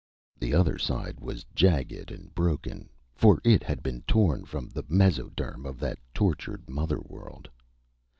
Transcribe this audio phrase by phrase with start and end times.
[0.39, 5.63] The other side was jagged and broken, for it had been torn from the mesoderm
[5.63, 7.47] of that tortured mother world.